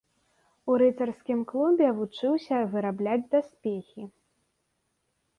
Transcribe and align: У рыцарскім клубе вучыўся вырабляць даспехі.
У 0.69 0.75
рыцарскім 0.81 1.39
клубе 1.51 1.87
вучыўся 1.97 2.57
вырабляць 2.71 3.27
даспехі. 3.35 4.03